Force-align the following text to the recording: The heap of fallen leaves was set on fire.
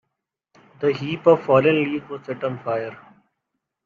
The 0.79 0.93
heap 0.93 1.27
of 1.27 1.43
fallen 1.45 1.83
leaves 1.83 2.09
was 2.09 2.25
set 2.25 2.43
on 2.43 2.57
fire. 2.63 2.97